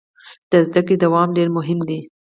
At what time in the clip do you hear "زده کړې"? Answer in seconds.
0.67-0.95